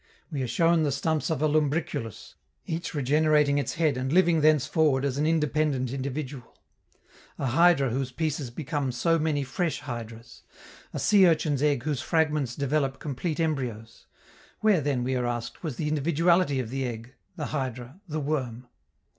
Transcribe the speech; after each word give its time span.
We 0.31 0.41
are 0.41 0.47
shown 0.47 0.81
the 0.81 0.91
stumps 0.91 1.29
of 1.29 1.43
a 1.43 1.47
Lumbriculus, 1.47 2.33
each 2.65 2.95
regenerating 2.95 3.59
its 3.59 3.75
head 3.75 3.97
and 3.97 4.11
living 4.11 4.41
thence 4.41 4.65
forward 4.65 5.05
as 5.05 5.19
an 5.19 5.27
independent 5.27 5.93
individual; 5.93 6.57
a 7.37 7.45
hydra 7.45 7.91
whose 7.91 8.11
pieces 8.11 8.49
become 8.49 8.91
so 8.91 9.19
many 9.19 9.43
fresh 9.43 9.81
hydras; 9.81 10.41
a 10.91 10.97
sea 10.97 11.27
urchin's 11.27 11.61
egg 11.61 11.83
whose 11.83 12.01
fragments 12.01 12.55
develop 12.55 12.97
complete 12.97 13.39
embryos: 13.39 14.07
where 14.61 14.81
then, 14.81 15.03
we 15.03 15.13
are 15.15 15.27
asked, 15.27 15.61
was 15.61 15.75
the 15.75 15.87
individuality 15.87 16.59
of 16.59 16.71
the 16.71 16.83
egg, 16.83 17.13
the 17.35 17.45
hydra, 17.53 18.01
the 18.07 18.19
worm? 18.21 18.65